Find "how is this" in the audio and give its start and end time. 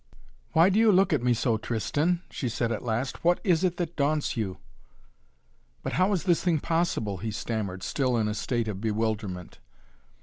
5.93-6.43